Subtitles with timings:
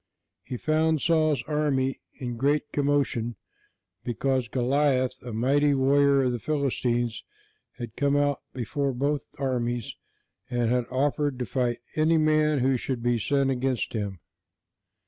[0.41, 3.35] He found Saul's army in great commotion,
[4.03, 7.23] because Goliath, a mighty warrior of the Philistines,
[7.77, 9.95] had come out before both armies
[10.49, 14.19] and had offered to fight any man who should be sent against him.